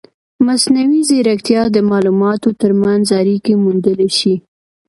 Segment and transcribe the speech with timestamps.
[0.45, 4.35] مصنوعي ځیرکتیا د معلوماتو ترمنځ اړیکې موندلی شي.